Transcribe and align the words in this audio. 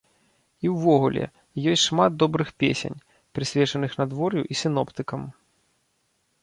І 0.67 0.69
ўвогуле, 0.75 1.23
ёсць 1.73 1.83
шмат 1.89 2.11
добрых 2.23 2.49
песень, 2.65 2.99
прысвечаных 3.39 3.91
надвор'ю 4.01 4.41
і 4.55 4.61
сіноптыкам. 4.65 5.21